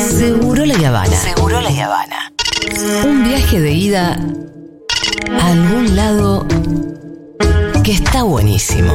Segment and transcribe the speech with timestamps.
[0.00, 1.16] Seguro la Habana.
[1.16, 2.32] Seguro la Habana.
[3.04, 4.16] Un viaje de ida
[5.30, 6.46] a algún lado
[7.82, 8.94] que está buenísimo.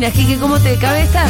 [0.00, 1.24] Cortinas, ¿cómo te cabe esta?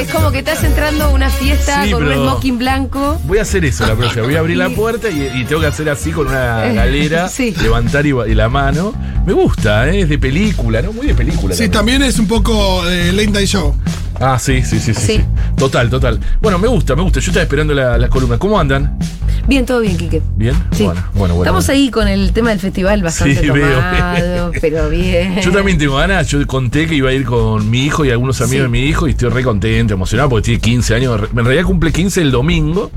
[0.00, 3.18] Es como que estás entrando a una fiesta Sí, con pero- un smoking blanco.
[3.24, 4.22] Voy a hacer eso la próxima.
[4.24, 7.28] Voy a abrir la puerta y, y tengo que hacer así con una Eh, galera,
[7.28, 7.52] sí.
[7.60, 8.94] levantar y, y la mano.
[9.26, 10.02] Me gusta, ¿eh?
[10.02, 10.92] es de película, ¿no?
[10.92, 11.54] Muy de película.
[11.54, 13.74] Sí, también es un poco de Late Night Show.
[14.20, 15.20] Ah, sí, sí, sí, sí.
[15.56, 16.20] Total, total.
[16.42, 17.20] Bueno, me gusta, me gusta.
[17.20, 18.36] Yo estaba esperando la, la columna.
[18.38, 18.98] ¿Cómo andan?
[19.48, 20.20] Bien, todo bien, Kike.
[20.36, 20.54] ¿Bien?
[20.72, 20.84] Sí.
[20.84, 21.42] Bueno, bueno, bueno.
[21.44, 23.76] Estamos ahí con el tema del festival bastante Sí, veo.
[23.76, 25.40] tomado, pero bien.
[25.40, 28.38] Yo también tengo ganas, yo conté que iba a ir con mi hijo y algunos
[28.42, 28.62] amigos Sí.
[28.62, 31.20] de mi hijo y estoy re contento, emocionado porque tiene 15 años.
[31.34, 32.90] En realidad cumple 15 el domingo.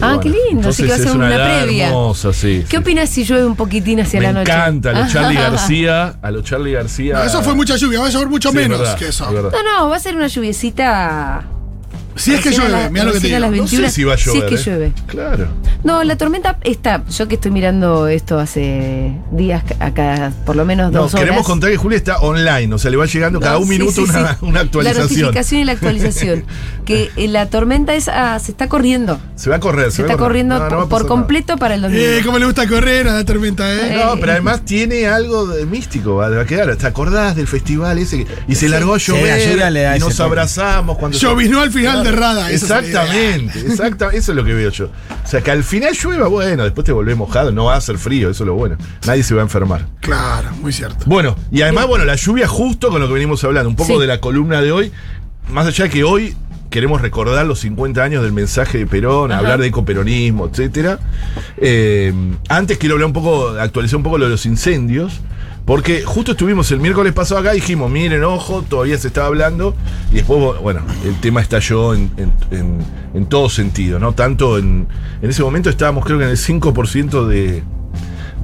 [0.00, 1.86] Ah, qué lindo, así que va a entonces ser es una edad previa.
[1.88, 2.62] hermosa, sí.
[2.68, 2.76] ¿Qué sí.
[2.76, 4.52] opinas si llueve un poquitín hacia Me la noche?
[4.52, 5.34] encanta, a los Charlie.
[5.40, 7.14] García, a los Charlie García.
[7.14, 9.30] No, eso fue mucha lluvia, va a llover mucho Sí, menos verdad, que eso.
[9.30, 11.44] No, no, va a ser una lluviecita.
[12.16, 13.38] Si es que llueve, mira lo que te digo.
[13.40, 14.48] las No sé 21, si va a si es llover.
[14.48, 14.58] que ¿eh?
[14.64, 14.92] llueve.
[15.06, 15.48] Claro.
[15.86, 17.04] No, la tormenta está.
[17.08, 21.24] Yo que estoy mirando esto hace días, acá por lo menos No, dos horas.
[21.24, 23.70] queremos contar que Julia está online, o sea, le va llegando cada No, un sí,
[23.70, 24.38] minuto sí, una, sí.
[24.42, 25.06] una actualización.
[25.06, 26.44] La notificación y la actualización.
[26.84, 29.20] que eh, la tormenta esa se está corriendo.
[29.36, 30.28] Se va a correr, Se va a está correr.
[30.28, 32.02] corriendo No, no va por, por completo para el domingo.
[32.02, 33.96] Eh, cómo le gusta correr a la tormenta, ¿eh?
[33.96, 36.74] No, pero además tiene algo de místico, va a quedar.
[36.74, 38.24] ¿Te acordás del festival ese?
[38.24, 42.50] que- y se largó a llover y nos abrazamos cuando Llovinó al final de Rada.
[42.50, 44.86] Exactamente, exactamente, eso es lo que veo yo.
[45.24, 47.98] O sea, que al final llueva, bueno, después te volvés mojado, no va a hacer
[47.98, 48.76] frío, eso es lo bueno.
[49.06, 49.86] Nadie se va a enfermar.
[50.00, 51.04] Claro, muy cierto.
[51.06, 54.00] Bueno, y además, bueno, la lluvia justo con lo que venimos hablando, un poco Sí.
[54.00, 54.92] de la columna de hoy,
[55.50, 56.36] más allá de que hoy
[56.70, 59.40] queremos recordar los 50 años del mensaje de Perón, Ajá.
[59.40, 60.98] hablar de ecoperonismo, etcétera.
[61.58, 62.12] Eh,
[62.48, 65.20] antes quiero hablar un poco, actualizar un poco lo de los incendios.
[65.66, 69.74] Porque justo estuvimos el miércoles pasado acá y dijimos, miren, ojo, todavía se estaba hablando.
[70.12, 72.78] Y después, bueno, el tema estalló en, en, en,
[73.14, 74.12] en todo sentido, ¿no?
[74.12, 74.86] Tanto en.
[75.20, 77.64] En ese momento estábamos, creo que en el 5% de,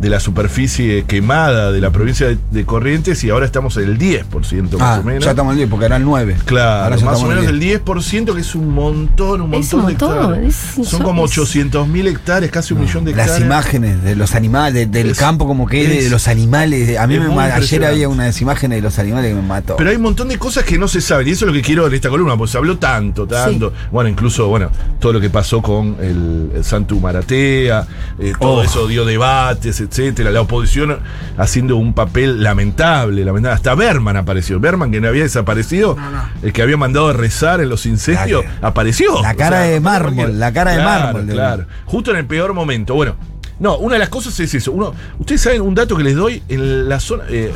[0.00, 3.98] de la superficie quemada de la provincia de, de Corrientes y ahora estamos en el
[3.98, 5.24] 10% más Ah, o menos.
[5.24, 6.36] ya estamos en 10 porque eran 9.
[6.44, 9.82] Claro, Ahora más o menos el 10%, que es un montón, un montón, Es un
[9.82, 10.78] montón, de hectáreas.
[10.78, 11.42] es Son como insólito.
[11.42, 13.38] 800 mil hectáreas, casi un millón de hectáreas.
[13.40, 16.98] Las imágenes de los animales, de- del Es- campo como que es- de los animales.
[16.98, 19.76] A mí me ayer había unas imágenes de los animales que me mató.
[19.76, 21.62] Pero hay un montón de cosas que no se saben, y eso es lo que
[21.62, 23.72] quiero en esta columna, pues se habló tanto, tanto.
[23.90, 27.86] Bueno, incluso, bueno, todo lo que pasó con el, el Santu Maratea,
[28.18, 28.62] eh, todo Oh.
[28.62, 30.30] eso dio debates, etcétera.
[30.30, 30.98] La oposición
[31.36, 33.54] haciendo un papel lamentable, lamentable.
[33.54, 34.58] Hasta Berman apareció.
[34.58, 35.96] Berman, que no había desaparecido,
[36.42, 39.20] el que había mandado a rezar en los incendios, La- apareció.
[39.22, 42.54] la cara de mármol, la cara de Claro, mármol de- Claro, justo en el peor
[42.54, 42.94] momento.
[42.94, 43.16] Bueno,
[43.60, 44.72] no, una de las cosas es eso.
[44.72, 47.24] Uno, ustedes saben un dato que les doy en la zona.
[47.28, 47.52] eh,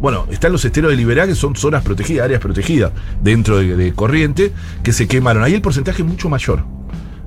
[0.00, 2.92] bueno, están los esteros de Liberá, que son zonas protegidas, áreas protegidas
[3.22, 5.42] dentro de, de Corriente, que se quemaron.
[5.42, 6.64] Ahí el porcentaje es mucho mayor.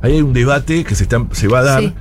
[0.02, 1.82] Ahí hay un debate que se, está, se va a dar.
[1.82, 1.94] Sí.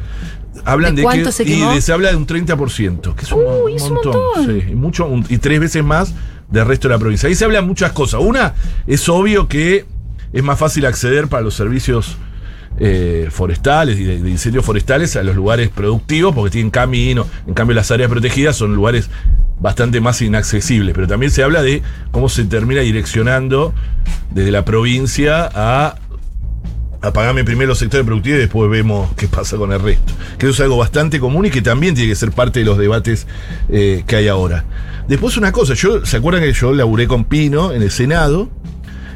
[0.67, 3.33] Hablan ¿De de, cuánto que se y de- se habla de un 30%, que es
[3.33, 4.15] un, Uy, un es un montón.
[4.45, 6.13] Sí, y, mucho, un- y tres veces más
[6.51, 7.29] del resto de la provincia.
[7.29, 8.21] Ahí se hablan muchas cosas.
[8.23, 8.55] Una,
[8.87, 9.85] es obvio que
[10.33, 12.17] es más fácil acceder para los servicios
[12.79, 17.27] eh, forestales y de, de incendios forestales a los lugares productivos porque tienen camino.
[17.47, 19.09] En cambio, las áreas protegidas son lugares
[19.59, 20.95] bastante más inaccesibles.
[20.95, 23.73] Pero también se habla de cómo se termina direccionando
[24.31, 25.95] desde la provincia a
[27.07, 30.13] apagame primero los sectores productivos y después vemos qué pasa con el resto.
[30.39, 33.27] Que es algo bastante común y que también tiene que ser parte de los debates
[33.69, 34.65] eh, que hay ahora.
[35.09, 38.51] Después una cosa, yo, ¿se acuerdan que yo laburé con Pino en el Senado?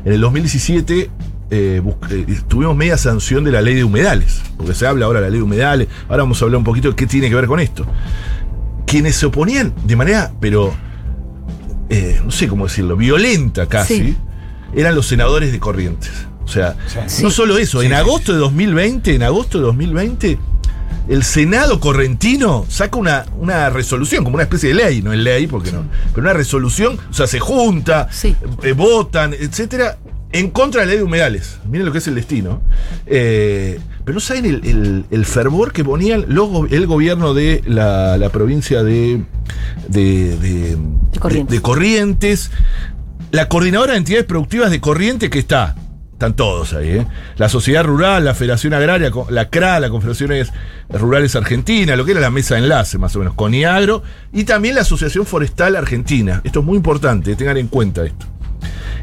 [0.04, 1.10] En el 2017
[1.52, 5.26] eh, eh, tuvimos media sanción de la ley de humedales, porque se habla ahora de
[5.26, 7.46] la ley de humedales, ahora vamos a hablar un poquito de qué tiene que ver
[7.46, 7.84] con esto.
[8.86, 10.72] Quienes se oponían de manera, pero,
[11.88, 14.16] eh, no sé cómo decirlo, violenta casi, Sí.
[14.76, 16.10] eran los senadores de Corrientes.
[16.50, 16.74] O sea,
[17.06, 17.22] Sí.
[17.22, 20.38] no solo eso, Sí, en agosto de 2020, en agosto de 2020,
[21.08, 25.46] el Senado correntino saca una, una resolución, como una especie de ley, no es ley,
[25.46, 28.34] porque no, pero una resolución, o sea, se junta, Sí.
[28.64, 29.98] eh, votan, etcétera,
[30.32, 31.58] en contra de la ley de humedales.
[31.68, 32.62] Miren lo que es el destino.
[33.06, 38.16] Eh, pero no saben el, el- el fervor que ponían los el gobierno de la,
[38.16, 39.22] la provincia de,
[39.88, 40.76] de, de-
[41.18, 41.50] Corrientes.
[41.50, 42.50] de- de Corrientes,
[43.32, 45.74] la coordinadora de entidades productivas de Corrientes que está
[46.20, 46.90] están todos ahí.
[46.90, 47.06] ¿eh?
[47.38, 50.52] La Sociedad Rural, la Federación Agraria, la CRA, la Confederaciones
[50.90, 54.02] Rurales Argentina, lo que era la mesa de enlace más o menos, CONIAGRO,
[54.32, 56.42] y también la Asociación Forestal Argentina.
[56.44, 58.26] Esto es muy importante, tengan en cuenta esto.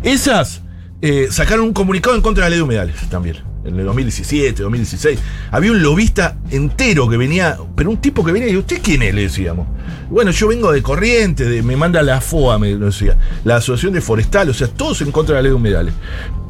[0.04, 0.62] Esas
[1.02, 3.38] eh, sacaron un comunicado en contra de la ley de humedales también.
[3.66, 5.20] En el 2017, 2016.
[5.52, 9.14] Había un lobista entero que venía, pero un tipo que venía y ¿usted quién es?
[9.14, 9.68] Le decíamos.
[10.10, 13.18] Bueno, yo vengo de corriente, de- me manda la FOA, me decía.
[13.44, 15.94] La Asociación de Forestal, o sea, todos en contra de la ley de humedales.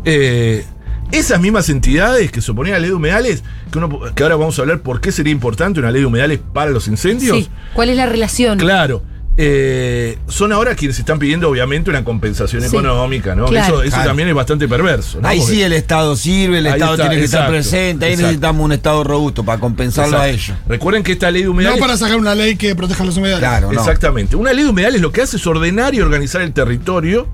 [0.09, 0.65] Eh,
[1.12, 4.36] esas mismas entidades que se oponían a la ley de humedales, que, uno- que ahora
[4.38, 7.38] vamos a hablar por qué sería importante una ley de humedales para los incendios.
[7.38, 7.50] Sí.
[7.74, 8.57] ¿Cuál es la relación?
[8.57, 9.04] Claro.
[9.39, 12.69] eh, son ahora quienes están pidiendo, obviamente, una compensación Sí.
[12.69, 13.45] económica, ¿no?
[13.45, 13.75] Claro.
[13.75, 14.09] Eso, eso Claro.
[14.09, 15.27] también es bastante perverso, ¿no?
[15.27, 18.27] Ahí Porque- sí el Estado sirve, el Estado está, tiene que estar presente, ahí exacto.
[18.30, 20.53] necesitamos un Estado robusto para compensarlo a ellos.
[20.68, 21.80] Recuerden que esta ley de humedales.
[21.80, 23.39] No para sacar una ley que proteja los humedales.
[23.48, 23.80] Claro, no.
[23.80, 24.36] Exactamente.
[24.36, 27.27] Una ley de humedales lo que hace es ordenar y organizar el territorio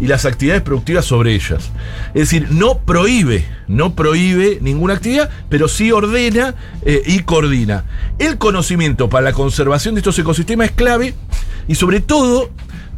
[0.00, 1.70] y las actividades productivas sobre ellas.
[2.14, 6.54] Es decir, no prohíbe, no prohíbe ninguna actividad, pero sí ordena
[6.84, 7.84] eh, y coordina.
[8.18, 11.14] El conocimiento para la conservación de estos ecosistemas es clave
[11.66, 12.50] y sobre todo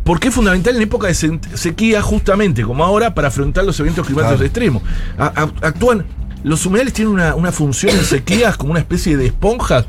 [0.04, 4.06] porque es fundamental en época de se- sequía justamente como ahora para afrontar los eventos
[4.06, 4.44] climáticos Claro.
[4.46, 4.82] extremos.
[5.18, 5.26] A-
[5.62, 6.04] a- actúan,
[6.42, 9.84] los humedales tienen una, una función en sequías como una especie de esponjas.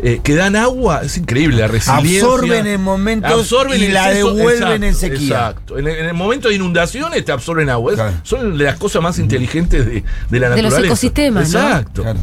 [0.00, 2.20] Eh, que dan agua, es increíble la resiliencia.
[2.22, 5.36] Absorben en momentos Absorben y en la exceso, devuelven en sequía.
[5.38, 5.78] Exacto.
[5.78, 7.94] En, el- en el momento de inundaciones te absorben agua.
[7.94, 8.12] Claro.
[8.22, 10.86] Son de las cosas más inteligentes de, de la De los naturaleza.
[10.86, 11.58] ecosistemas, ¿no?
[11.60, 12.02] Exacto.
[12.02, 12.18] Claro.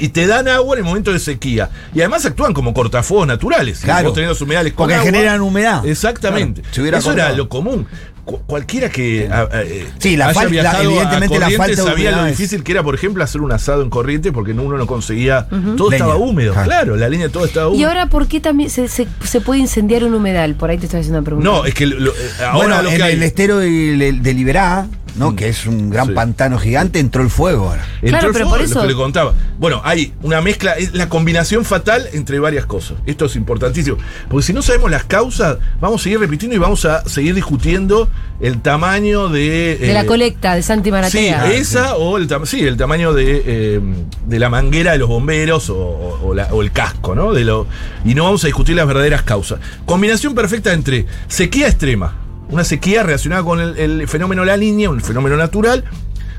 [0.00, 1.70] Y te dan agua en el momento de sequía.
[1.92, 3.80] Y además actúan como cortafuegos naturales.
[3.80, 4.04] Claro.
[4.10, 5.84] vos tenés los humedales con Porque agua, generan humedad.
[5.84, 6.62] Exactamente.
[6.72, 7.84] Claro, Eso era lo común.
[8.28, 11.66] Cu- cualquiera que a- a- eh, Sí, la haya falta- la- evidentemente a la falta
[11.66, 14.76] de sabía lo difícil que era, por ejemplo, hacer un asado en Corrientes porque uno
[14.76, 15.46] no conseguía.
[15.78, 16.04] Todo Leña.
[16.04, 16.52] estaba húmedo.
[16.52, 16.68] Claro.
[16.68, 17.80] Claro, la leña todo estaba húmedo.
[17.80, 20.56] ¿Y ahora por qué también se, se- se puede incendiar un humedal?
[20.56, 21.48] Por ahí te estoy haciendo una pregunta.
[21.50, 23.14] No, es que lo- eh, ahora bueno, lo en que hay.
[23.14, 24.86] el estero de, de Liberá,
[25.18, 25.36] ¿no?
[25.36, 26.12] Que es un gran Sí.
[26.12, 27.84] pantano gigante, entró el fuego ahora.
[27.96, 29.34] Entró Claro, el pero fuego, por lo eso- que le contaba.
[29.58, 32.98] Bueno, hay una mezcla, es la combinación fatal entre varias cosas.
[33.06, 33.96] Esto es importantísimo.
[34.28, 38.08] Porque si no sabemos las causas, vamos a seguir repitiendo y vamos a seguir discutiendo
[38.40, 39.76] el tamaño de.
[39.80, 41.52] De la eh, colecta de Santi Sí, Maratea.
[41.52, 43.80] esa o el, sí, el tamaño de, eh,
[44.26, 47.32] de la manguera de los bomberos o, o- o la- o el casco, ¿no?
[47.32, 47.66] De lo,
[48.04, 49.58] y no vamos a discutir las verdaderas causas.
[49.84, 52.14] Combinación perfecta entre sequía extrema,
[52.50, 55.84] una sequía relacionada con el, fenómeno La Niña, un fenómeno natural,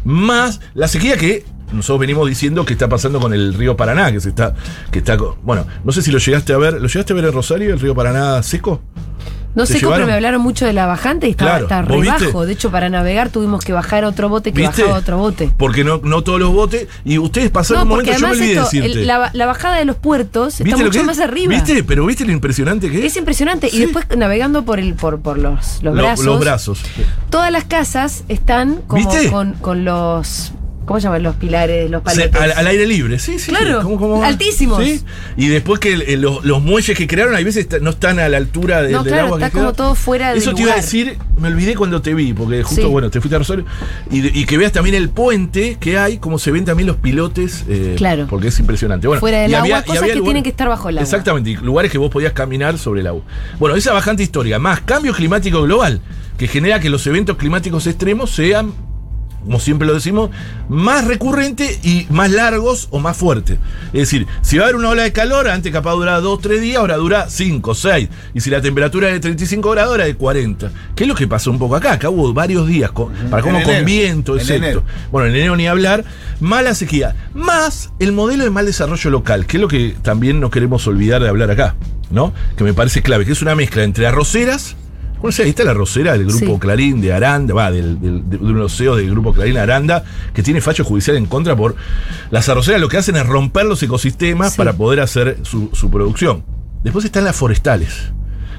[0.04, 4.20] más la sequía que nosotros venimos diciendo que está pasando con el río Paraná, que
[4.20, 4.56] se está,
[4.92, 7.34] que está, bueno, no sé si lo llegaste a ver, ¿lo llegaste a ver en
[7.34, 8.82] Rosario, el río Paraná seco?
[9.60, 11.96] No ¿Te sé cómo, pero me hablaron mucho de la bajante y estaba, Claro, ¿vos
[12.04, 12.46] re bajo.
[12.46, 14.82] De hecho, para navegar tuvimos que bajar otro bote que ¿Viste?
[14.84, 15.52] bajaba otro bote.
[15.58, 18.38] Porque no, no todos los botes, y ustedes pasaron No, un momento, yo me además
[18.40, 19.02] olvidé esto, decirte.
[19.02, 21.24] el- la, la bajada de los puertos está ¿Viste lo mucho más es?
[21.24, 21.54] arriba.
[21.54, 21.84] ¿Viste?
[21.84, 23.06] Pero ¿viste lo impresionante que es?
[23.06, 23.70] Es impresionante.
[23.70, 23.78] Sí.
[23.78, 26.26] Y después navegando por el por, por los, los Lo- brazos.
[26.26, 26.82] los brazos.
[27.30, 30.54] Todas las casas están como con, con los.
[30.90, 32.42] ¿Cómo se llaman los pilares, los paletes?
[32.42, 33.52] al, al aire libre, sí, sí.
[33.52, 34.26] Claro, ¿Cómo- cómo va?
[34.28, 34.84] altísimos.
[34.84, 35.04] Sí.
[35.38, 38.82] Y después que los, los muelles que crearon, a veces no están a la altura
[38.82, 39.38] de- No, del claro, agua.
[39.38, 39.76] está que como queda.
[39.78, 42.82] todo fuera de Eso te iba a decir, me olvidé cuando te vi, porque justo,
[42.82, 42.88] Sí.
[42.88, 43.66] bueno, te fuiste a Rosario.
[44.10, 47.66] Y, y que veas también el puente que hay, como se ven también los pilotes.
[47.70, 48.26] eh, Claro.
[48.28, 49.06] Porque es impresionante.
[49.08, 51.04] Bueno, Fuera del y agua, cosas que lugares- tienen que estar bajo el agua.
[51.04, 53.22] Exactamente, y lugares que vos podías caminar sobre el agua.
[53.60, 56.02] Bueno, esa bajante histórica, más cambio climático global,
[56.40, 58.74] que genera que los eventos climáticos extremos sean
[59.44, 60.30] como siempre lo decimos,
[60.68, 63.58] más recurrentes y más largos o más fuertes.
[63.94, 66.62] Es decir, si va a haber una ola de calor, antes capaz dura 2, 3
[66.62, 68.10] días, ahora dura 5, 6.
[68.34, 70.72] Y si la temperatura es de 35 grados, ahora de 40.
[70.96, 71.94] ¿Qué es lo que pasó un poco acá?
[71.94, 74.84] Acá hubo varios días, con, para como con viento, enero.
[75.12, 76.04] Bueno, en enero ni hablar.
[76.40, 77.16] Mala sequía.
[77.34, 81.22] Más el modelo de mal desarrollo local, que es lo que también no queremos olvidar
[81.22, 81.76] de hablar acá,
[82.12, 82.34] ¿no?
[82.58, 84.76] Que me parece clave, que es una mezcla entre arroceras.
[85.20, 86.60] ¿Cómo se está la arrocera del grupo Sí.
[86.60, 90.42] Clarín de Aranda, va, del, del- de, de unos CEOs del grupo Clarín Aranda, que
[90.44, 91.76] tiene fallo judicial en contra por.
[92.32, 94.58] Las arroceras lo que hacen es romper los ecosistemas Sí.
[94.58, 96.44] para poder hacer su, su producción.
[96.84, 98.12] Después están las forestales.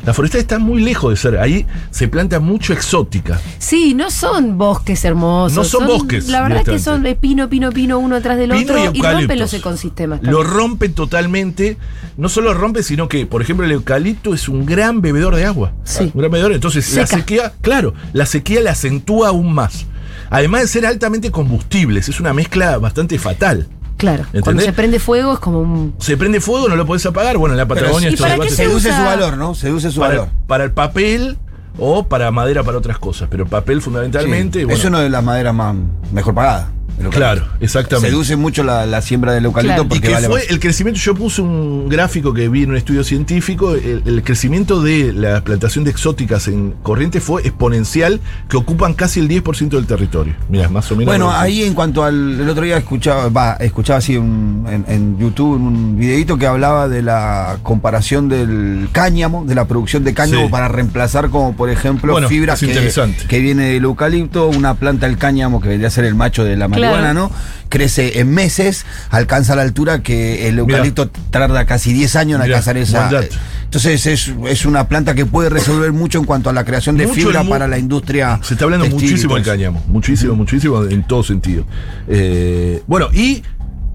[0.05, 1.39] Las forestales están muy lejos de ser.
[1.39, 3.41] Ahí se planta mucho exótica.
[3.59, 5.57] Sí, no son bosques hermosos.
[5.57, 8.51] No son bosques, La verdad es que son de pino, pino, pino uno atrás del
[8.51, 10.23] Pino otro y, rompen los ecosistemas.
[10.23, 11.77] Lo rompen totalmente.
[12.17, 15.73] No solo rompe, sino que, por ejemplo, el eucalipto es un gran bebedor de agua.
[15.85, 16.11] Sí.
[16.15, 16.53] Un gran bebedor.
[16.53, 19.87] Entonces, la sequía, claro, la sequía la acentúa aún más.
[20.31, 23.69] Además de ser altamente combustibles, es una mezcla bastante fatal.
[24.01, 24.25] Claro.
[24.43, 25.95] Cuando se prende fuego es como un.
[25.99, 27.37] Se prende fuego, no lo podés apagar.
[27.39, 29.55] Bueno, en la Patagonia ¿y estos para qué debates- se Seduce usa- su valor, ¿no?
[29.55, 30.29] Seduce su para, valor.
[30.47, 31.39] para el papel
[31.79, 33.29] o para madera para otras cosas.
[33.31, 34.61] Pero papel fundamentalmente.
[34.61, 34.65] Sí.
[34.65, 35.75] bueno, Es una de las maderas más
[36.13, 36.67] mejor pagadas.
[37.09, 38.11] Claro, exactamente.
[38.11, 39.85] Seduce mucho la, la siembra del eucalipto Claro.
[39.85, 40.51] Y porque que vale fue más.
[40.51, 44.83] el crecimiento, yo puse un gráfico que vi en un estudio científico, el, el crecimiento
[44.83, 49.87] de la plantación de exóticas en Corrientes fue exponencial, que ocupan casi el 10% del
[49.87, 50.35] territorio.
[50.51, 51.07] Mira, más o menos.
[51.13, 55.19] Bueno, ahí en cuanto al el otro día escuchaba, va, escuchaba así un- en, en
[55.19, 60.45] YouTube un videito que hablaba de la comparación del cáñamo, de la producción de cáñamo
[60.47, 60.49] Sí.
[60.51, 63.25] para reemplazar como por ejemplo Bueno, fibras es que, interesante.
[63.29, 66.57] que viene del eucalipto, una planta del cáñamo que vendría a ser el macho de
[66.57, 67.15] la marihuana.
[67.15, 67.31] ¿no?
[67.69, 70.61] Crece en meses, alcanza la altura que el Mirá.
[70.79, 73.09] eucalipto tarda casi 10 años en Mirá, alcanzar esa.
[73.11, 73.35] dato.
[73.65, 77.07] Entonces es, es una planta que puede resolver mucho en cuanto a la creación de
[77.07, 78.41] Mucho fibra para la industria.
[78.43, 81.65] Se está hablando muchísimo del cáñamo, muchísimo, muchísimo en todo sentido.
[82.09, 83.43] Eh, bueno, y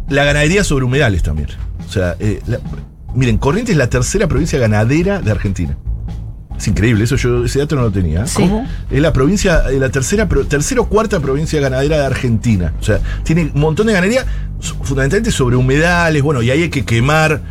[0.08, 1.50] la ganadería sobre humedales también.
[1.88, 2.60] O sea, eh, la-
[3.14, 5.76] miren, Corrientes es la tercera provincia ganadera de Argentina.
[6.58, 8.26] Es increíble, eso yo ese dato no lo tenía.
[8.28, 8.44] Sí.
[8.44, 8.68] ¿Cómo?
[8.90, 12.74] Es la provincia, la tercera, tercera o cuarta provincia ganadera de Argentina.
[12.80, 14.26] O sea, tiene un montón de ganadería,
[14.84, 17.42] fundamentalmente sobre humedales, bueno, y ahí hay que quemar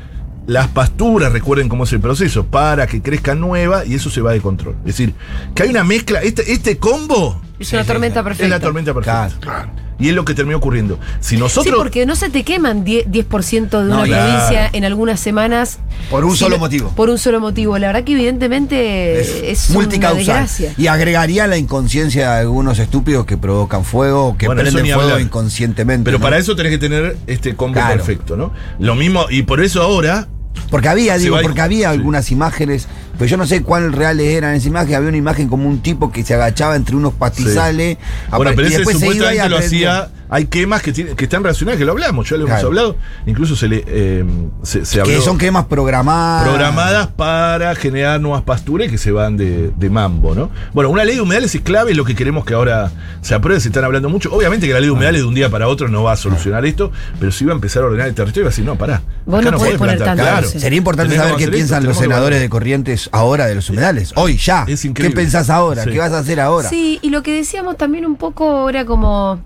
[0.46, 4.32] las pasturas, recuerden cómo es el proceso, para que crezca nueva y eso se va
[4.32, 4.76] de control.
[4.80, 5.14] Es decir,
[5.54, 8.44] que hay una mezcla, este, este combo Es una tormenta perfecta.
[8.44, 9.30] es la tormenta perfecta.
[9.40, 9.83] Claro.
[9.98, 10.98] Y es lo que terminó ocurriendo.
[11.20, 11.74] Si Sí, nosotros.
[11.76, 13.26] porque no se te queman 10%, 10
[13.70, 14.24] de No, una claro.
[14.32, 15.78] provincia en algunas semanas.
[16.10, 16.90] Por un Si solo motivo.
[16.96, 17.78] Por un solo motivo.
[17.78, 19.20] La verdad que evidentemente
[19.50, 20.16] es, una multicausal.
[20.18, 20.74] desgracia.
[20.76, 25.20] Y agregaría la inconsciencia de algunos estúpidos que provocan fuego, que Bueno, prenden fuego hablar.
[25.20, 26.04] inconscientemente.
[26.04, 26.22] Pero ¿no?
[26.22, 27.96] para eso tenés que tener este combo Claro.
[27.96, 28.52] perfecto, ¿no?
[28.78, 30.28] Lo mismo, y por eso ahora.
[30.70, 31.94] Porque había, digo, porque había sí.
[31.96, 32.86] algunas imágenes,
[33.18, 34.94] pero yo no sé cuál reales eran esa imagen.
[34.94, 37.98] Había una imagen como un tipo que se agachaba entre unos pastizales.
[38.30, 40.10] Bueno, pero y ese después se iba y supuestamente lo hacía.
[40.28, 42.68] Hay quemas que, tiene- que están relacionadas, que lo hablamos, ya lo hemos Claro.
[42.68, 42.96] hablado.
[43.26, 44.24] Incluso se le eh,
[44.62, 45.12] se, se habló.
[45.14, 46.48] Que son quemas programadas.
[46.48, 50.50] programadas para generar nuevas pasturas y que se van de, de mambo, ¿no?
[50.72, 52.90] Bueno, una ley de humedales es clave, es lo que queremos que ahora
[53.20, 54.32] se apruebe, se están hablando mucho.
[54.34, 56.64] Obviamente que la ley de humedales de un día para otro no va a solucionar
[56.66, 56.90] esto,
[57.20, 59.02] pero sí va a empezar a ordenar el territorio y va a decir, no, pará.
[59.26, 60.16] Vos acá no podés poner plantar".
[60.16, 60.48] tanto, Claro.
[60.48, 60.60] sí.
[60.60, 62.48] Sería importante saber qué esto, piensan los senadores de.
[62.48, 64.12] Corrientes ahora de los humedales.
[64.16, 64.64] Hoy, ya.
[64.68, 65.16] Es ¿Qué increíble.
[65.16, 65.82] pensás ahora?
[65.84, 65.90] Sí.
[65.90, 66.68] ¿Qué vas a hacer ahora?
[66.68, 69.42] Sí, y lo que decíamos también un poco era como.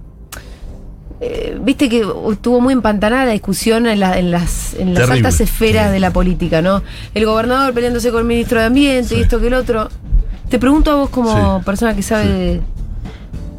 [1.21, 5.27] Eh, Viste que estuvo muy empantanada la discusión en, la- en las, en las Terrible.
[5.29, 6.83] altas esferas de la política, ¿no?
[7.15, 9.89] El gobernador peleándose con el ministro de Ambiente y esto que el otro.
[10.49, 11.65] Te pregunto a vos como Sí.
[11.65, 12.61] persona que sabe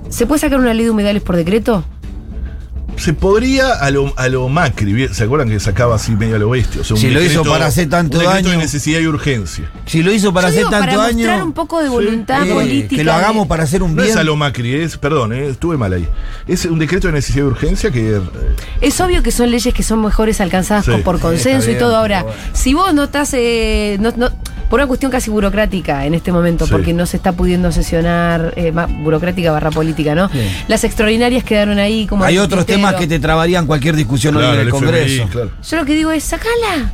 [0.09, 1.83] ¿Se puede sacar una ley de humedales por decreto?
[2.99, 5.07] Se podría a lo, a lo Macri.
[5.07, 6.81] ¿se acuerdan que sacaba así medio a lo bestia?
[6.81, 8.49] O sea, un Si lo hizo para hacer tanto un daño.
[8.49, 9.71] de necesidad y urgencia.
[9.85, 11.17] Si lo hizo para Yo hacer digo, tanto para año.
[11.17, 12.95] mostrar un poco de voluntad eh, política.
[12.97, 14.11] que lo hagamos para hacer un No bien.
[14.13, 16.07] es a lo Macri, es, perdón, eh, estuve mal ahí.
[16.47, 18.21] Es un decreto de necesidad y urgencia que eh,
[18.81, 20.91] Es obvio que son leyes que son mejores alcanzadas Sí.
[21.03, 21.95] por consenso y todo.
[21.95, 22.37] Ahora, bueno.
[22.53, 23.33] si vos no estás.
[23.33, 24.29] eh, no- no-
[24.69, 26.71] por una cuestión casi burocrática en este momento, Sí.
[26.71, 30.29] porque no se está pudiendo sesionar, eh, más burocrática barra política, ¿no?
[30.29, 30.39] Sí.
[30.67, 32.23] Las extraordinarias quedaron ahí como.
[32.23, 32.87] Hay otros tintero.
[32.89, 35.13] temas que te trabarían cualquier discusión hoy claro, en el, el Congreso.
[35.23, 35.51] FMI, claro.
[35.69, 36.93] Yo lo que digo es, sacala.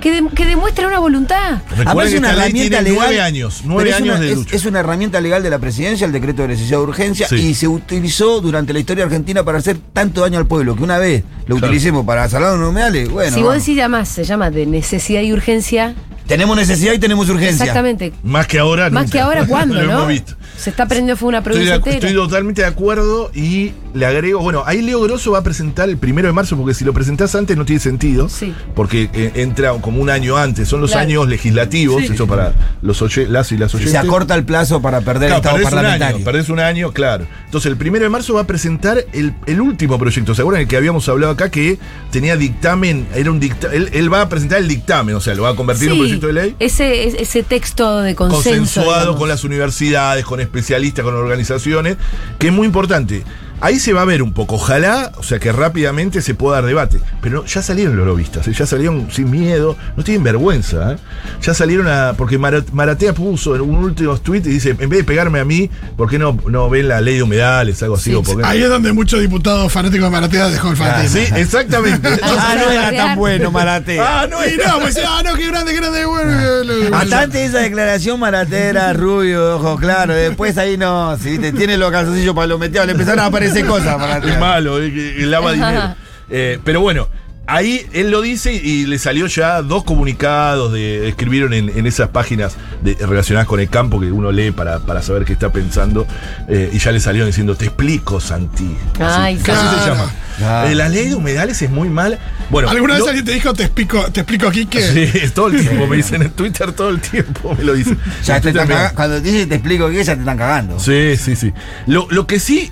[0.00, 1.58] Que, de- que demuestre una voluntad.
[1.76, 3.04] Recuerden Además, que es una herramienta tiene legal.
[3.06, 4.56] nueve años, nueve pero es años una- de es, lucha.
[4.56, 7.34] es una herramienta legal de la presidencia, el decreto de necesidad de urgencia, Sí.
[7.36, 10.96] y se utilizó durante la historia argentina para hacer tanto daño al pueblo que una
[10.96, 11.66] vez lo Claro.
[11.66, 13.36] utilicemos para salvar los humedales, bueno.
[13.36, 15.94] si vos decís además, se llama de necesidad y urgencia.
[16.30, 17.64] Tenemos necesidad y tenemos urgencia.
[17.64, 18.12] Exactamente.
[18.22, 19.12] Más que ahora, Más nunca.
[19.12, 19.92] que ahora, ¿cuándo, Lo no?
[19.94, 20.36] hemos visto.
[20.60, 21.96] Se está prendiendo fue una Estoy, de provincia entera.
[22.08, 25.96] estoy totalmente de acuerdo y le agrego, bueno, ahí Leo Grosso va a presentar el
[25.96, 28.54] primero de marzo, porque si lo presentás antes no tiene sentido, Sí.
[28.74, 31.06] porque eh, entra como un año antes, son los Claro.
[31.06, 32.12] años legislativos, Sí.
[32.12, 32.52] eso para
[32.82, 33.92] los oye- las y las oyentes.
[33.92, 36.16] se acorta el plazo para perder Claro, el estado perdés un parlamentario.
[36.16, 37.26] año, perdés un año, claro.
[37.46, 40.34] Entonces, el primero de marzo va a presentar el, el último proyecto.
[40.34, 41.78] ¿Se acuerdan el que habíamos hablado acá que
[42.10, 43.06] tenía dictamen?
[43.14, 45.56] Era un dicta él, él va a presentar el dictamen, o sea, lo va a
[45.56, 46.56] convertir en un proyecto de ley.
[46.60, 48.50] Ese, es- ese texto de consenso.
[48.50, 49.18] consensuado digamos.
[49.18, 51.96] con las universidades, con especialistas, con organizaciones,
[52.38, 53.24] que es muy importante.
[53.60, 56.64] Ahí se va a ver un poco, ojalá, o sea que rápidamente se pueda dar
[56.66, 56.98] debate.
[57.20, 58.52] Pero ya salieron los lobistas, ¿eh?
[58.52, 60.92] ya salieron sin miedo, no tienen vergüenza.
[60.92, 60.96] ¿eh?
[61.42, 62.14] Ya salieron a.
[62.16, 65.44] Porque Mara- Maratea puso en un último tweet y dice: en vez de pegarme a
[65.44, 67.82] mí, ¿por qué no, no ven la ley de humedales?
[67.82, 68.10] Algo así.
[68.10, 68.48] Sí, o por qué no?
[68.48, 71.20] Ahí es donde muchos diputados fanáticos de Maratea dejó el fanatismo.
[71.20, 72.08] Sí, exactamente.
[72.22, 74.00] Ah, no era tan bueno, Marate.
[74.00, 76.96] ah, no, Y no, pues ah, no, qué grande, qué grande, bueno.
[76.96, 80.16] Hasta antes de esa declaración, Marate era rubio, ojos claros.
[80.16, 84.30] Después ahí no, si te tiene los calzoncillos palometeados, le empezaron a aparecer cosas, Marate.
[84.30, 85.94] Es malo, eh, lava dinero.
[86.32, 87.08] Eh, pero bueno,
[87.48, 92.10] ahí él lo dice y le salió ya dos comunicados de escribieron en, en esas
[92.10, 96.06] páginas de- relacionadas con el campo que uno lee para, para saber qué está pensando.
[96.48, 98.76] eh, y ya le salieron diciendo, te explico, Santi.
[98.94, 100.08] Así, Ay, casi se llama.
[100.38, 100.68] Claro.
[100.68, 102.16] Eh, la ley de humedales es muy mala.
[102.48, 105.48] Bueno, ¿Alguna vez lo- alguien te dijo, te explico, te explico aquí que Sí, todo
[105.48, 107.98] el tiempo me dicen en Twitter, todo el tiempo me lo dicen.
[108.24, 110.78] Ya te Twitter están Cuando te dicen te explico que ya te están cagando.
[110.78, 111.52] Sí, sí, sí.
[111.88, 112.70] Lo, lo que sí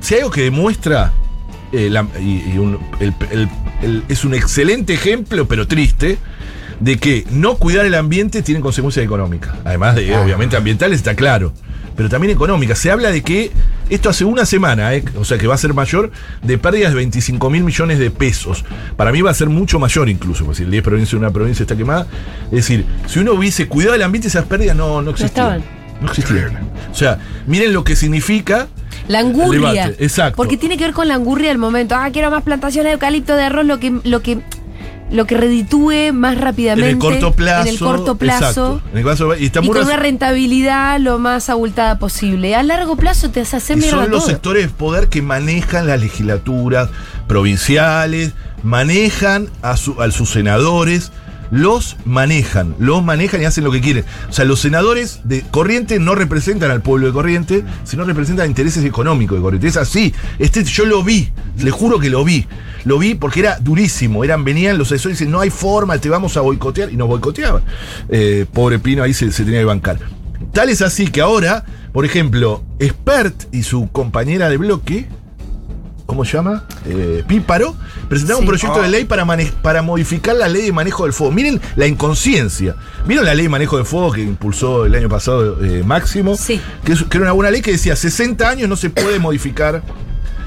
[0.00, 1.12] si hay algo que demuestra,
[1.72, 3.48] eh, la- y, y un- el- el-
[3.82, 6.18] el- es un excelente ejemplo, pero triste,
[6.80, 9.54] de que no cuidar el ambiente tiene consecuencias económicas.
[9.64, 11.52] Además de, obviamente, ambientales, está claro.
[11.96, 12.78] Pero también económicas.
[12.78, 13.50] Se habla de que
[13.88, 16.10] esto hace una semana, eh, o sea que va a ser mayor,
[16.42, 18.66] de pérdidas de 25 mil millones de pesos.
[18.98, 21.30] Para mí va a ser mucho mayor incluso, porque si el 10 provincia de una
[21.32, 22.06] provincia está quemada.
[22.46, 25.64] Es decir, si uno hubiese cuidado el ambiente, esas pérdidas no, no existían.
[26.02, 26.68] No existían.
[26.92, 28.68] O sea, miren lo que significa
[29.08, 29.92] La angurria.
[29.98, 30.36] Exacto.
[30.36, 31.94] Porque tiene que ver con la angurria del momento.
[31.96, 34.40] Ah, quiero más plantaciones de eucalipto de arroz, lo que, lo que,
[35.10, 36.90] lo que reditúe más rápidamente.
[36.90, 37.62] en el corto plazo.
[37.62, 38.80] En el corto plazo.
[38.92, 42.54] En el caso- y Y con una rentabilidad lo más abultada posible.
[42.56, 44.28] A largo plazo te hace hacer Y son los todo.
[44.30, 46.88] sectores de poder que manejan las legislaturas
[47.28, 48.32] provinciales,
[48.64, 51.12] manejan a, su- a sus senadores,
[51.50, 54.04] los manejan, los manejan y hacen lo que quieren.
[54.28, 58.84] O sea, los senadores de Corriente no representan al pueblo de Corriente, sino representan intereses
[58.84, 59.68] económicos de Corriente.
[59.68, 60.12] Es así.
[60.38, 62.46] Este, yo lo vi, le juro que lo vi.
[62.84, 64.22] Lo vi porque era durísimo.
[64.22, 66.92] Eran, venían los asesores y dicen, no hay forma, te vamos a boicotear.
[66.92, 67.62] Y nos boicoteaban.
[68.08, 69.98] Eh, pobre Pino ahí se, se tenía que bancar.
[70.52, 75.08] Tal es así que ahora, por ejemplo, Spert y su compañera de bloque,
[76.06, 76.62] ¿cómo se llama?
[76.86, 77.74] Eh, Píparo,
[78.08, 78.44] presentaron Sí.
[78.44, 79.26] un proyecto de ley para,
[79.62, 81.32] para modificar la ley de manejo del fuego.
[81.32, 82.76] Miren la inconsciencia.
[83.06, 86.36] ¿Vieron la ley de manejo del fuego que impulsó el año pasado eh, Máximo?
[86.36, 86.60] Sí.
[86.84, 89.82] Que, es- que era una buena ley que decía 60 años no se puede modificar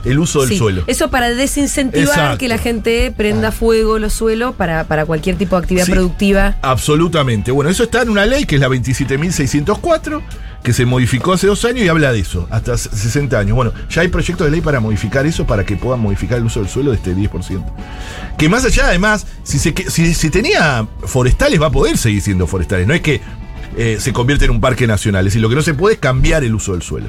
[0.05, 0.83] el uso del Sí, suelo.
[0.87, 2.37] Eso para desincentivar Exacto.
[2.37, 5.91] que la gente prenda fuego los suelos para, para cualquier tipo de actividad Sí.
[5.91, 6.55] productiva.
[6.61, 7.51] Absolutamente.
[7.51, 10.21] Bueno, eso está en una ley que es la 27.604,
[10.63, 13.55] que se modificó hace dos años y habla de eso, hasta 60 años.
[13.55, 16.59] Bueno, ya hay proyectos de ley para modificar eso, para que puedan modificar el uso
[16.59, 17.63] del suelo de este 10%.
[18.37, 22.87] Que más allá, además, si, si, tenía forestales, va a poder seguir siendo forestales.
[22.87, 23.21] No es que
[23.77, 25.25] eh, se convierte en un parque nacional.
[25.25, 27.07] Es decir, lo que no se puede es cambiar el uso del suelo.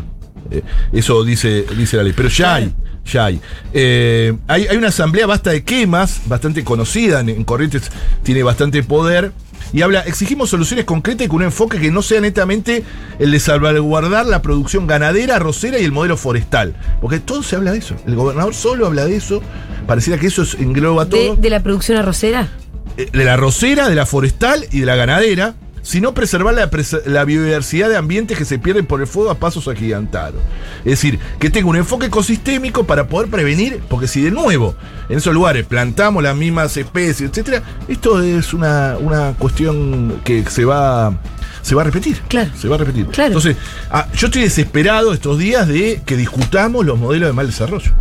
[0.51, 2.13] Eh, eso dice, dice la ley.
[2.17, 3.41] Pero ya hay, ya hay.
[3.73, 4.67] Eh, hay.
[4.69, 7.91] hay una asamblea basta de quemas, bastante conocida, en Corrientes
[8.23, 9.33] tiene bastante poder.
[9.73, 12.83] Y habla, exigimos soluciones concretas y con un enfoque que no sea netamente
[13.19, 16.75] el de salvaguardar la producción ganadera, arrocera y el modelo forestal.
[17.01, 17.95] Porque todo se habla de eso.
[18.07, 19.43] El gobernador solo habla de eso.
[19.87, 22.49] Pareciera que eso es- engloba De, todo de la producción arrocera.
[22.97, 26.71] eh, de la arrocera, de la forestal y de la ganadera, sino preservar la,
[27.07, 30.41] la biodiversidad de ambientes que se pierden por el fuego a pasos agigantados.
[30.81, 34.75] Es decir, que tenga un enfoque ecosistémico para poder prevenir, porque si de nuevo
[35.09, 40.65] en esos lugares plantamos las mismas especies, etcétera, esto es una, una cuestión que se
[40.65, 41.19] va.
[41.63, 42.19] Se va a repetir.
[42.29, 42.51] Claro.
[42.59, 43.07] Se va a repetir.
[43.09, 43.29] Claro.
[43.29, 43.57] Entonces,
[43.91, 47.93] ah, yo estoy desesperado estos días de que discutamos los modelos de mal desarrollo.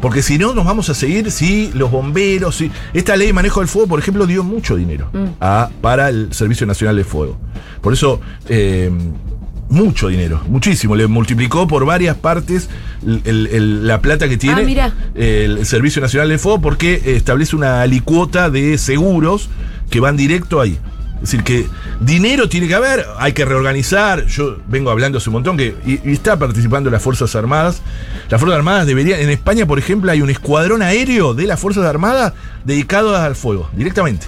[0.00, 2.70] Porque si no, nos vamos a seguir si los bomberos, si.
[2.92, 5.08] Esta ley de manejo del fuego, por ejemplo, dio mucho dinero
[5.40, 7.38] a- para el Servicio Nacional de Fuego.
[7.80, 8.90] Por eso, eh,
[9.68, 10.94] mucho dinero, muchísimo.
[10.94, 12.68] Le multiplicó por varias partes
[13.04, 14.64] el- el- el- la plata que tiene Ah,
[15.14, 19.48] el Servicio Nacional de Fuego porque establece una alicuota de seguros
[19.90, 20.78] que van directo ahí.
[21.16, 21.66] Es decir, que
[22.00, 24.26] dinero tiene que haber, hay que reorganizar.
[24.26, 25.74] Yo vengo hablando hace un montón que.
[25.86, 27.80] Y, y está participando las Fuerzas Armadas.
[28.28, 29.20] Las Fuerzas Armadas deberían.
[29.20, 33.70] En España, por ejemplo, hay un escuadrón aéreo de las Fuerzas Armadas dedicado al fuego,
[33.72, 34.26] directamente.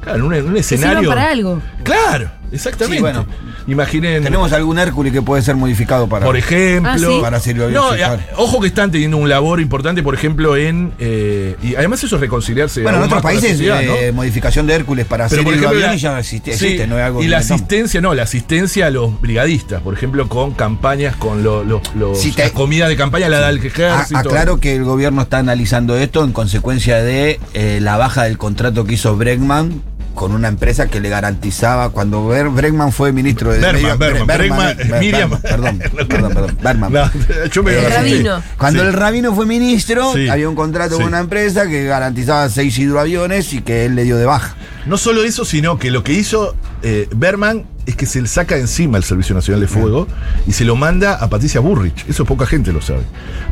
[0.00, 1.08] Claro, en un, en escenario.
[1.08, 1.60] para algo.
[1.82, 2.96] Claro, exactamente.
[2.96, 3.26] Sí, bueno.
[3.66, 4.22] Imaginen.
[4.22, 6.24] Tenemos algún Hércules que puede ser modificado para.
[6.26, 6.90] Por ejemplo.
[6.92, 7.18] Ah, sí.
[7.20, 8.22] Para No, eh, claro.
[8.36, 10.92] ojo que están teniendo un labor importante, por ejemplo, en.
[10.98, 12.82] eh, y además eso es reconciliarse.
[12.82, 13.94] Bueno, en otros la países, sociedad, ¿no?
[13.96, 16.98] eh, modificación de Hércules para hacer por ejemplo, la- ya no existe, sí, existe, no
[16.98, 21.16] es algo Y la asistencia, no, la asistencia a los brigadistas, por ejemplo, con campañas,
[21.16, 24.18] con lo- lo- los, te- las comidas de campaña, la da el A- ejército.
[24.18, 28.84] aclaro que el gobierno está analizando esto en consecuencia de eh, la baja del contrato
[28.84, 29.82] que hizo Bregman
[30.16, 35.30] con una empresa que le garantizaba cuando Ber- Bregman fue ministro de Berman, Miriam.
[35.30, 36.92] Berman, perdón, perdón, perdón, Berman.
[36.92, 37.10] No,
[37.52, 38.42] yo me Eh, rabino.
[38.58, 38.86] Cuando Sí.
[38.88, 40.28] el rabino fue ministro, Sí.
[40.28, 41.02] había un contrato Sí.
[41.02, 44.56] con una empresa que garantizaba seis hidroaviones y que él le dio de baja.
[44.86, 48.56] No solo eso, sino que lo que hizo eh, Berman es que se le saca
[48.56, 50.06] encima el Servicio Nacional de Fuego
[50.46, 52.04] y se lo manda a Patricia Burrich.
[52.08, 53.02] Eso poca gente lo sabe.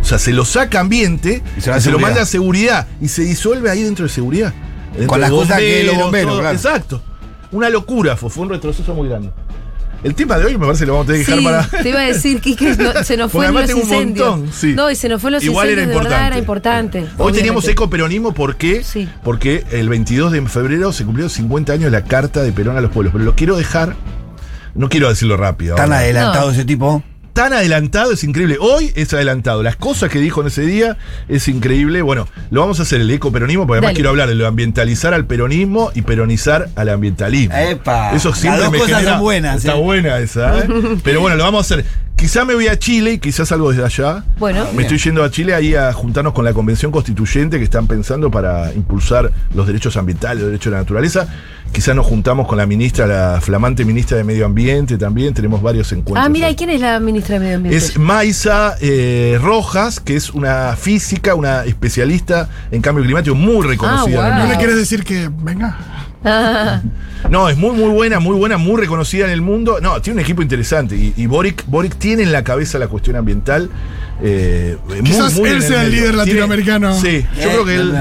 [0.00, 3.22] O sea, se lo saca ambiente Y y se lo manda a seguridad y se
[3.22, 4.53] disuelve ahí dentro de seguridad.
[5.07, 6.57] Con las cosas que los bomberos, claro.
[6.57, 7.03] Exacto.
[7.53, 9.31] Una locura, fue, fue un retroceso muy grande.
[10.03, 11.83] El tema de hoy me parece que lo vamos a tener que Sí, dejar para.
[11.83, 12.55] te iba a decir que,
[13.05, 14.29] se nos fue en los tengo un incendios.
[14.37, 14.75] montón, sí.
[14.75, 16.99] No, y se nos fue en los Igual era incendios, de verdad era importante.
[16.99, 17.23] importante.
[17.23, 17.73] Hoy teníamos obviamente.
[17.83, 18.85] ecoperonismo ¿por qué?
[18.85, 19.09] Sí.
[19.23, 22.91] Porque el 22 de febrero se cumplieron 50 años la Carta de Perón a los
[22.91, 23.13] pueblos.
[23.15, 23.97] Pero lo quiero dejar,
[24.75, 25.75] no quiero decirlo rápido.
[25.77, 25.99] Tan ahora.
[26.01, 26.53] adelantado No.
[26.53, 27.03] ese tipo.
[27.35, 28.59] Tan adelantado es increíble.
[28.61, 29.64] Hoy es adelantado.
[29.64, 30.97] Las cosas que dijo en ese día
[31.29, 32.01] es increíble.
[32.01, 33.94] Bueno, lo vamos a hacer el ecoperonismo porque además Dale.
[33.97, 37.53] quiero hablar de lo de ambientalizar al peronismo y peronizar al ambientalismo.
[37.57, 39.81] Epa, Eso las siempre dos me cosas genera- son buenas, Está eh.
[39.83, 40.68] buena esa, ¿eh?
[41.03, 41.85] Pero bueno, lo vamos a hacer.
[42.14, 44.25] quizá me voy a Chile y quizás algo desde allá.
[44.38, 44.68] Bueno.
[44.73, 48.31] Me estoy yendo a Chile ahí a juntarnos con la convención constituyente que están pensando
[48.31, 51.27] para impulsar los derechos ambientales, los derechos de la naturaleza.
[51.75, 55.35] Quizás nos juntamos con la ministra, la flamante ministra de Medio Ambiente también.
[55.35, 56.25] Tenemos varios encuentros.
[56.25, 56.49] Ah, mira.
[56.49, 57.77] ¿y quién es la ministra de Medio Ambiente?
[57.77, 64.25] Es Maisa eh, Rojas, que es una física, una especialista en cambio climático muy reconocida.
[64.25, 64.47] Ah, en el wow.
[64.47, 65.77] ¿No le quieres decir que venga?
[66.25, 66.81] Ah,
[67.29, 69.79] No, es muy, muy buena, muy buena, muy reconocida en el mundo.
[69.81, 70.95] No, tiene un equipo interesante.
[70.95, 73.69] Y, y Boric, Boric tiene en la cabeza la cuestión ambiental.
[74.22, 76.98] Eh, Quizás muy él sea el líder Tiene- latinoamericano.
[77.00, 77.92] Sí, yo creo que él.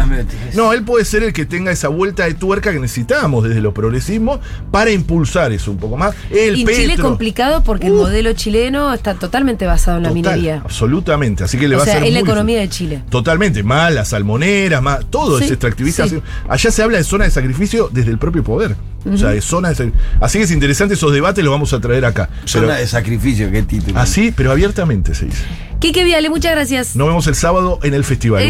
[0.54, 3.74] No, él puede ser el que tenga esa vuelta de tuerca que necesitamos desde los
[3.74, 4.40] progresismos
[4.72, 6.14] para impulsar eso un poco más.
[6.30, 7.04] El y en Chile Petro.
[7.06, 7.98] complicado porque el Uh.
[7.98, 10.62] modelo chileno está totalmente basado en la Total, minería.
[10.64, 11.44] Absolutamente.
[11.44, 13.04] Así que le O va sea, a ser es la economía de Chile.
[13.10, 16.08] Totalmente, más las salmoneras, más todo Sí, es extractivista.
[16.08, 16.20] sí.
[16.48, 18.76] Allá se habla de zona de sacrificio desde el propio poder.
[19.12, 20.08] O sea, de zona de sacrificio.
[20.22, 22.30] Así que es interesante esos debates, los vamos a traer acá.
[22.32, 24.00] Pero, Zona de sacrificio, qué título.
[24.00, 25.44] así, pero abiertamente se dice.
[25.84, 26.96] Quique Viale, muchas gracias.
[26.96, 28.42] Nos vemos el sábado en el festival.